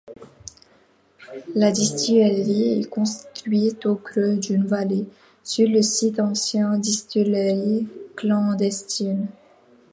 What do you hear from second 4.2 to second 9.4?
d’une vallée, sur le site d’anciennes distilleries clandestines.